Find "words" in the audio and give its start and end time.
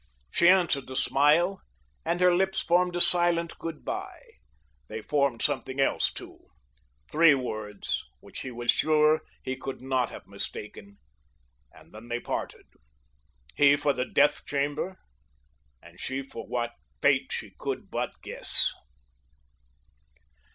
7.35-8.03